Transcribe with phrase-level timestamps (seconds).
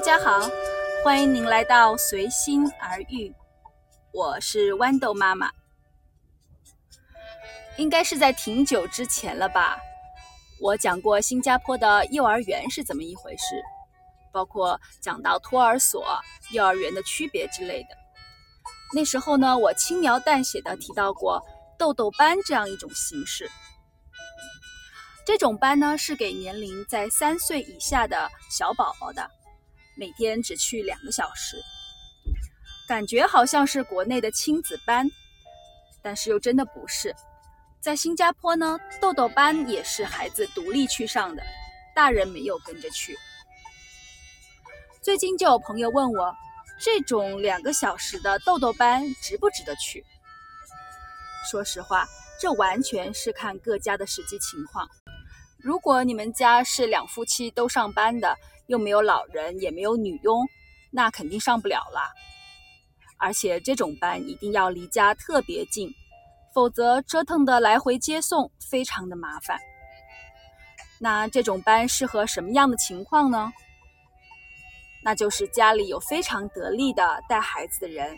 [0.00, 0.48] 大家好，
[1.04, 3.30] 欢迎您来到随心而遇，
[4.14, 5.52] 我是豌豆妈妈。
[7.76, 9.78] 应该是在挺久之前了吧，
[10.58, 13.62] 我讲过新加坡的幼儿园是怎么一回事，
[14.32, 16.18] 包括讲到托儿所、
[16.50, 17.88] 幼儿园的区别之类的。
[18.94, 21.44] 那时候呢，我轻描淡写的提到过
[21.78, 23.50] 豆豆班这样一种形式。
[25.26, 29.30] 这种班呢，是给年龄在三岁以下的小宝宝的，
[30.00, 31.62] 每天只去两个小时，
[32.88, 35.06] 感觉好像是国内的亲子班，
[36.00, 37.14] 但是又真的不是。
[37.82, 41.42] 在新加坡呢，豆豆班也是孩子独立去上的，
[41.94, 43.14] 大人没有跟着去。
[45.02, 46.34] 最近就有朋友问我，
[46.80, 50.02] 这种两个小时的豆豆班值不值得去？
[51.50, 52.08] 说实话，
[52.40, 54.88] 这完全是看各家的实际情况。
[55.58, 58.34] 如果你们家是两夫妻都上班的，
[58.70, 60.46] 又没有老人，也没有女佣，
[60.92, 62.12] 那肯定上不了啦。
[63.18, 65.92] 而且这种班一定要离家特别近，
[66.54, 69.58] 否则折腾的来回接送非常的麻烦。
[71.00, 73.52] 那这种班适合什么样的情况呢？
[75.02, 78.16] 那就是家里有非常得力的带孩子的人，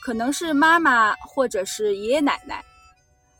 [0.00, 2.64] 可能是妈妈或者是爷爷奶奶。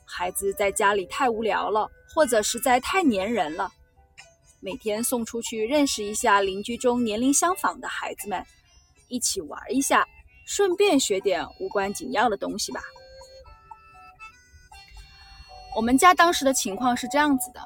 [0.05, 3.71] 孩子在家里太无聊了，或者实在太粘人了，
[4.63, 8.45] 每天送出去认识一下邻居中年龄相仿的孩子们，
[9.09, 10.07] 一起玩一下，
[10.47, 12.83] 顺便学点无关紧要的东西吧。
[15.75, 17.61] 我们家当时的情况是这样子的：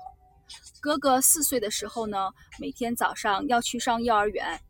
[0.80, 4.60] 哥哥四岁的时候呢，每天早上要去上幼儿园，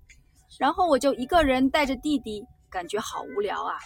[0.58, 3.76] 然后我就一个人带着弟弟，感觉好无聊啊。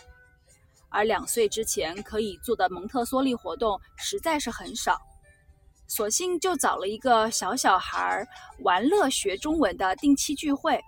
[0.91, 4.99] 而两岁之前可以做的蒙特梭利活动实在是很少，
[5.89, 8.25] 索性就找了一个小小孩
[8.61, 10.81] 玩乐学中文的定期聚会。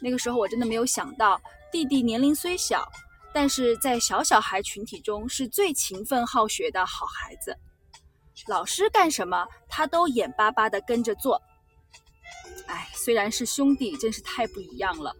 [0.00, 1.40] 那个时候我真的没有想到，
[1.70, 2.90] 弟弟年龄虽小，
[3.32, 7.56] 但是在小小孩群体中是最勤奋好学的好孩子，
[8.48, 11.40] 老师干什么他都眼巴巴地跟着做。
[12.66, 15.14] 哎，虽然是兄弟，真是太不一样了。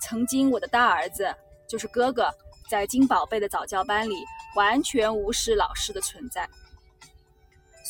[0.00, 1.32] 曾经我的大儿子
[1.68, 2.28] 就是哥哥。
[2.70, 4.24] 在金宝贝的早教班里，
[4.56, 6.48] 完全无视老师的存在。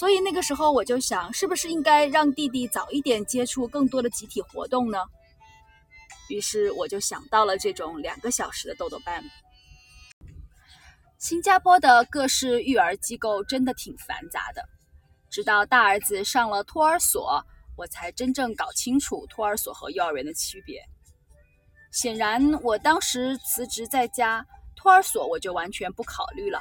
[0.03, 4.99] 所以那个时候我就想，是不是应该让弟弟早一点接触更多的集体活动呢？
[6.29, 9.23] 于是我就想到了这种两个小时的豆豆班。
[11.19, 14.65] 新加坡的各式育儿机构真的挺繁杂的，
[15.31, 17.41] 直到大儿子上了托儿所，
[17.77, 20.83] 我才真正搞清楚托儿所和幼儿园的区别。
[21.93, 24.45] 显然，我当时辞职在家。
[24.75, 26.61] 托儿所我就完全不考虑了，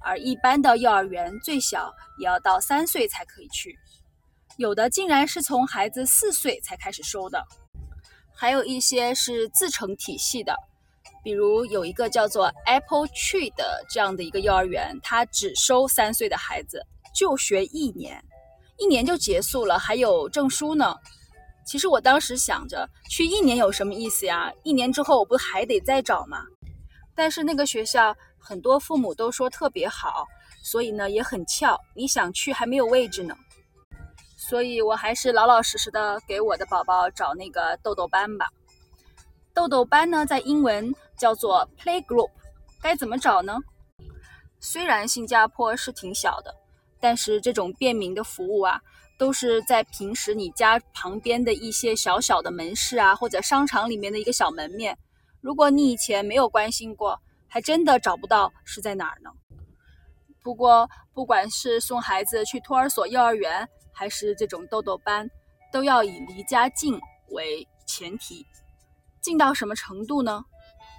[0.00, 3.78] 而一般的幼儿园最小也要到三岁才可以去，
[4.56, 7.44] 有的竟然是从孩子四岁才开始收的，
[8.34, 10.56] 还有一些是自成体系的，
[11.22, 16.84] 比如有一个叫做 Apple Tree 的这样的一个幼儿园，它只收三岁的孩子，
[17.14, 18.22] 就学一年，
[18.78, 20.94] 一年就结束了，还有证书呢。
[21.66, 24.50] 其实我当时想着，去一年有什么意思呀？
[24.64, 26.42] 一年之后我不还得再找吗？
[27.14, 30.26] 但是那个学校很多父母都说特别好，
[30.62, 33.36] 所以呢也很翘，你想去还没有位置呢。
[34.36, 38.48] 所以我还是老老实实的给我的宝宝找那个豆豆班吧。
[39.54, 42.30] 豆豆班呢在英文叫做 Play Group，
[42.80, 43.58] 该怎么找呢？
[44.58, 46.54] 虽然新加坡是挺小的，
[46.98, 48.80] 但是这种便民的服务啊，
[49.18, 54.96] 都是在平时你家旁边的一些小小的门市啊，或者商场里面的一个小门面。
[55.40, 57.18] 如果你以前没有关心过，
[57.50, 59.30] 还真的找不到是在哪儿呢。
[60.42, 65.28] 不过，不管是送孩子去托儿所、幼儿园，还是这种豆豆班，
[65.70, 68.46] 都要以离家近为前提。
[69.20, 70.42] 近到什么程度呢？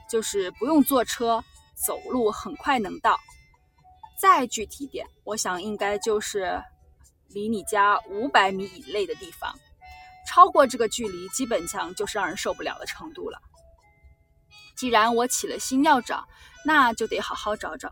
[0.08, 3.18] 就是不用坐车，走路很快能到。
[4.20, 6.62] 再具体点，我想应该就是
[7.30, 9.58] 离你家五百米以内的地方。
[10.28, 13.42] 超过这个距离，基本上就是让人受不了的程度了。
[14.76, 16.28] 既然我起了心要找，
[16.66, 17.92] 那就得好好找找。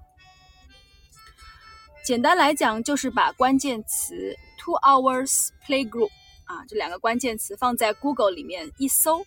[2.03, 6.09] 简单来讲，就是把关键词 “two hours playgroup”
[6.45, 9.23] 啊这两个关键词放在 Google 里面一搜，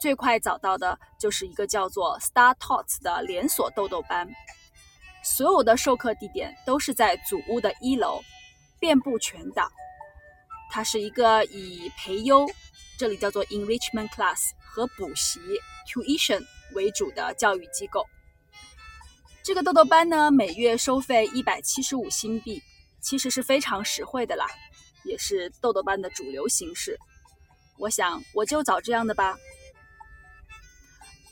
[0.00, 4.28] 最快找到的就是一个叫做 Star Tots 的连锁豆豆班。
[5.24, 8.22] 所有的授课地点都是在主屋的一楼，
[8.78, 9.68] 遍布全岛。
[10.70, 12.46] 它是一个以培优，
[12.98, 15.40] 这里叫做 enrichment class 和补习
[15.86, 16.44] tuition。
[16.74, 18.06] 为主的教育机构，
[19.42, 22.62] 这个豆豆班呢，每月收费一百七十五新币，
[23.00, 24.46] 其实是非常实惠的啦，
[25.02, 26.98] 也是豆豆班的主流形式。
[27.78, 29.38] 我想我就找这样的吧。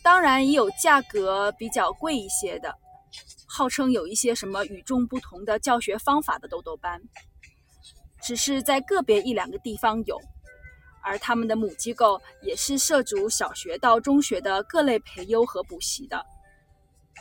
[0.03, 2.75] 当然也有价格比较贵一些的，
[3.47, 6.99] 号称有一些什么与众不同的教学方法的豆豆班，
[8.23, 10.19] 只是在个别一两个地方有，
[11.07, 16.21] 而他们的母机构也是涉足小学到中学的各类培优和补习的。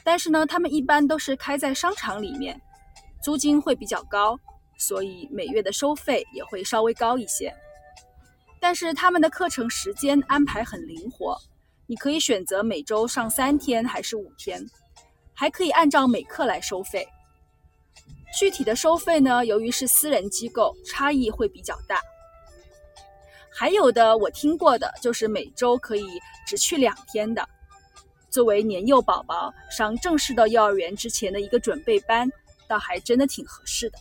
[0.03, 2.59] 但是呢，他们一般都是开在商场里面，
[3.23, 4.39] 租金会比较高，
[4.75, 7.53] 所以每月的收费也会稍微高一些。
[8.59, 11.37] 但是他们的课程时间安排很灵活。
[11.87, 14.65] 你可以选择每周上三天还是五天，
[15.35, 17.07] 还可以按照每课来收费。
[18.39, 22.01] 具体的收费呢，由于是私人机构，差异会比较大。
[23.57, 27.48] 还有的我听过的就是每周可以只去两天的，
[28.30, 32.30] 作为年幼宝宝上正式的幼儿园之前的一个准备班，
[32.68, 33.98] 倒还真的挺合适的。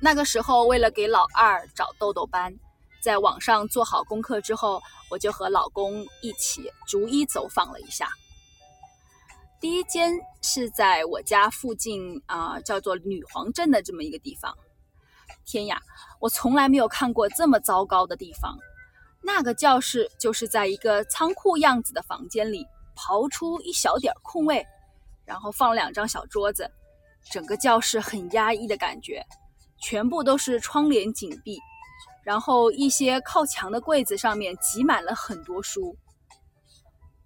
[0.00, 2.54] 那个时候为了给老二找豆豆班。
[3.02, 8.08] 在网上做好功课之后，我就和老公一起逐一走访了一下。
[9.60, 10.12] 第一间
[10.42, 14.52] 是在我家附近啊，叫做女皇镇的这么一个地方。
[15.46, 15.80] 天呀，
[16.20, 18.58] 我从来没有看过这么糟糕的地方。
[19.22, 22.66] 那个教室就是在一个仓库样子的房间里
[22.96, 24.66] 刨出一小点空位，
[25.24, 26.70] 然后放两张小桌子，
[27.30, 29.24] 整个教室很压抑的感觉，
[29.78, 31.58] 全部都是窗帘紧闭。
[32.24, 35.96] 然后一些靠墙的柜子上面挤满了很多书。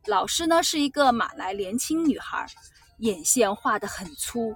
[0.07, 2.47] 老师呢是一个马来年轻女孩，
[2.99, 4.55] 眼线画得很粗，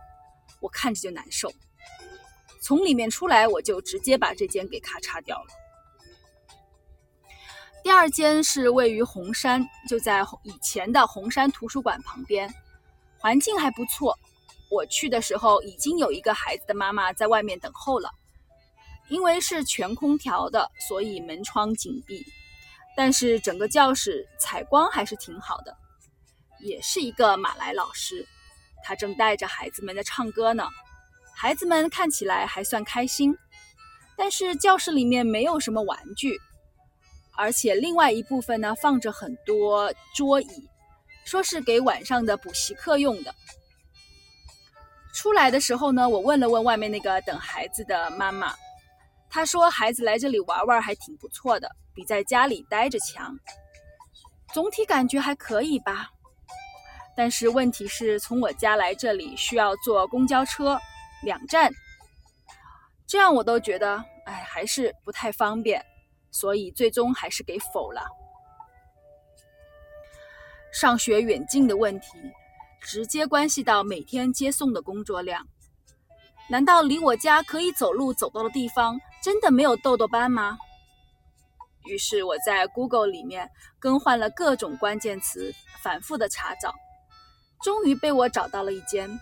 [0.61, 1.51] 我看着就难受。
[2.65, 5.49] 从里面出来，我就直接把这间给咔嚓掉了。
[7.83, 12.51] 第二间是位于红山，就在以前的红山图书馆旁边，
[13.19, 14.19] 环境还不错。
[14.71, 18.11] 我去的时候，已经有一个孩子的妈妈在外面等候了。
[19.11, 22.25] 因为是全空调的，所以门窗紧闭，
[22.97, 25.77] 但是整个教室采光还是挺好的。
[26.61, 28.27] 也是一个马来老师，
[28.83, 30.67] 他正带着孩子们在唱歌呢。
[31.35, 33.37] 孩子们看起来还算开心，
[34.17, 36.41] 但是教室里面没有什么玩具，
[37.37, 40.69] 而且另外一部分呢放着很多桌椅，
[41.25, 43.35] 说是给晚上的补习课用的。
[45.13, 48.55] 出来的时候呢，我问了问外面那个等孩子的妈妈。
[49.31, 53.37] 她说：“孩子来这里玩玩还挺不错的，比在家里待着强。
[54.53, 56.09] 总体感觉还可以吧。
[57.17, 60.79] 但是问题是从我家来这里需要坐公交车，
[61.25, 61.73] 两站，
[63.07, 65.85] 这样我都觉得，哎，还是不太方便，
[66.31, 68.07] 所以最终还是给否了。
[70.73, 72.09] 上学远近的问题，
[72.81, 75.47] 直接关系到每天接送的工作量。
[76.49, 80.59] 难道离我家可以走路走到的地方？”真的没有豆豆班吗？
[81.87, 86.75] 于是我在 Google 里面更换了各种关键词，反复的查找，
[87.63, 89.19] 终于被我找到了一间。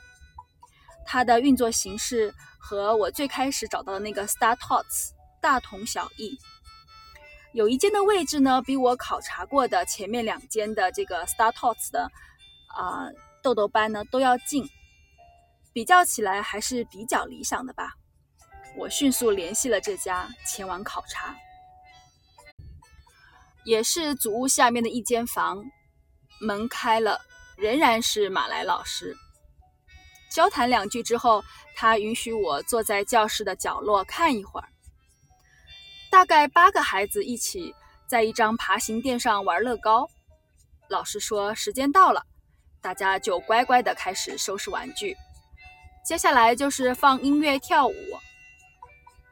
[1.05, 5.11] 它的运作形式和我最开始找到的那个 Star Tots
[5.41, 6.39] 大同小异。
[7.53, 12.11] 有一间的位置呢，比我考察过的前面两间的这个 Star Tots 的
[12.69, 13.09] 啊
[13.43, 14.67] 豆豆班呢都要近，
[15.73, 17.95] 比较起来还是比较理想的吧。
[18.77, 21.37] 我迅速联系了这家，前往考察。
[23.65, 25.63] 也是祖屋下面的一间房，
[26.41, 27.21] 门开了，
[27.57, 29.15] 仍然是马来老师。
[30.33, 31.45] 交谈两句之后，
[31.77, 34.69] 他允许我坐在教室的角落看一会儿。
[36.11, 37.75] 大概八个孩子一起
[38.07, 40.09] 在一张爬行垫上玩乐高。
[40.89, 42.23] 老师说时间到了，
[42.81, 45.17] 大家就乖乖的开始收拾玩具。
[46.05, 47.95] 接下来就是放音乐跳舞。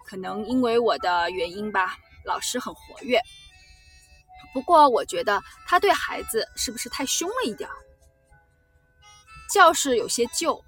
[0.06, 3.20] 可能因为我的原因吧，老师很活跃。
[4.52, 7.68] 不过我觉得他对孩子是不是太凶了一点？
[9.52, 10.64] 教室有些旧，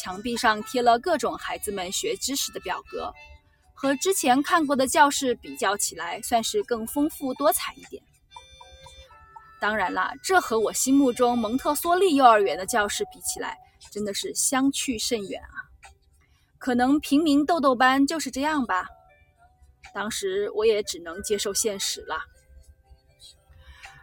[0.00, 3.12] 墙壁上贴了各种孩子们学知识的表格，
[3.74, 8.02] 和之前看过的教室比较起来，算是更丰富多彩一点。
[9.58, 13.56] 当然了，这和我心目中蒙特梭利幼儿园的教室比起来，
[13.90, 15.64] 真的是相去甚远啊。
[16.58, 18.86] 可能平民豆豆班就是这样吧。
[19.94, 22.18] 当时我也只能接受现实了，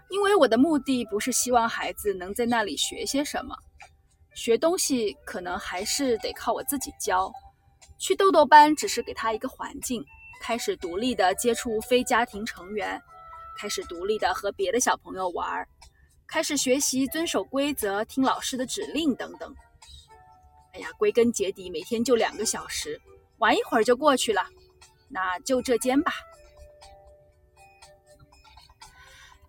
[0.10, 3.56] 因为我的目的不是希望孩子能在那里学些什么，
[4.36, 7.32] 学东西可能还是得靠我自己教。
[8.00, 10.04] 去豆豆班只是给他一个环境，
[10.42, 13.02] 开始独立的接触非家庭成员，
[13.58, 15.68] 开始独立的和别的小朋友玩，
[16.28, 19.54] 开始学习遵守规则、听老师的指令等等。
[20.74, 23.00] 哎呀，归根结底，每天就两个小时，
[23.38, 24.42] 玩一会儿就过去了，
[25.08, 26.12] 那就这间吧。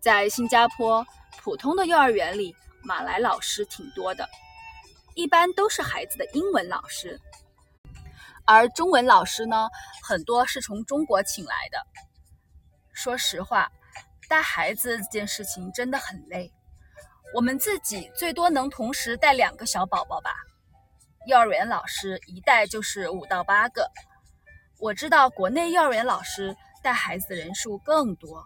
[0.01, 1.05] 在新加坡，
[1.39, 4.29] 普通的幼儿园里，马来老师挺多的，
[5.15, 7.21] 一般都是孩子的英文老师。
[8.45, 9.69] 而中文老师呢，
[10.03, 11.79] 很多是从中国请来的。
[12.93, 13.71] 说实话，
[14.29, 16.53] 带孩子这件事情真的很累。
[17.35, 20.37] 我们自己最多能同时带两个小宝宝吧，
[21.27, 23.91] 幼儿园老师一带就是五到八个。
[24.79, 28.45] 我知道国内幼儿园老师带孩子的人数更多，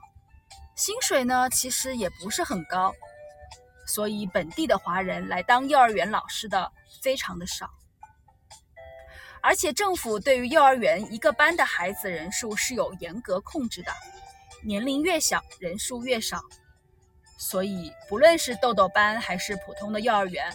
[0.76, 2.94] 薪水呢其实也不是很高，
[3.88, 6.70] 所以本地的华人来当幼儿园老师的
[7.02, 7.68] 非常的少。
[9.40, 13.92] 而且政府对于幼儿园一个班的孩子人数是有严格控制的，
[14.62, 16.40] 年龄越小人数越少。
[17.38, 20.54] 所以不论是豆豆班还是普通的幼儿园，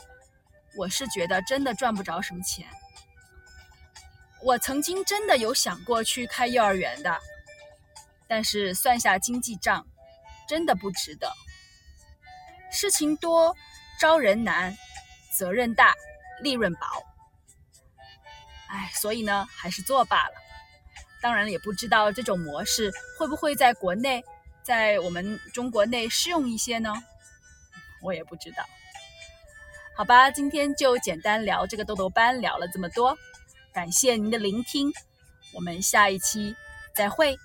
[0.76, 2.68] 我是觉得真的赚不着什么钱。
[4.42, 7.18] 我曾经真的有想过去开幼儿园的，
[8.28, 9.88] 但是算下经济账，
[10.46, 11.32] 真的不值得。
[12.74, 13.56] 事情多，
[14.00, 14.76] 招人难，
[15.32, 15.94] 责任大，
[16.42, 16.88] 利润薄。
[18.68, 20.34] 哎，所以呢，还是做罢了。
[21.22, 24.22] 当然，也不知道这种模式会不会在国内，
[24.64, 26.92] 在我们中国内适用一些呢？
[28.02, 28.66] 我也不知道。
[29.96, 33.16] 好吧，今天就简单聊这个豆豆班，聊了这么多，
[33.72, 34.92] 感谢您的聆听，
[35.54, 36.56] 我们下一期
[36.96, 37.38] 再会。